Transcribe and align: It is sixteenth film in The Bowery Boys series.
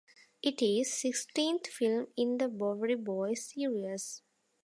It 0.41 0.63
is 0.63 0.99
sixteenth 0.99 1.67
film 1.67 2.07
in 2.17 2.39
The 2.39 2.47
Bowery 2.47 2.95
Boys 2.95 3.51
series. 3.53 4.23